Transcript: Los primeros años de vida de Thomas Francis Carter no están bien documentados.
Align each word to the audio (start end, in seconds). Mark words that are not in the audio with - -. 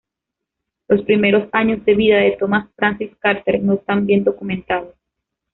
Los 0.87 1.03
primeros 1.03 1.47
años 1.51 1.85
de 1.85 1.93
vida 1.93 2.17
de 2.17 2.31
Thomas 2.39 2.67
Francis 2.75 3.11
Carter 3.19 3.61
no 3.61 3.73
están 3.75 4.07
bien 4.07 4.23
documentados. 4.23 4.95